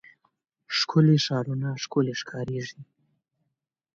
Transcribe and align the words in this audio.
ښکلي 0.77 1.17
ښارونه 1.25 1.69
ښکلي 1.83 2.13
ښکاريږي. 2.21 2.81